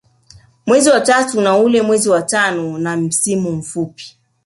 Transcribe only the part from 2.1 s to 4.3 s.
Tano na msimu mfupi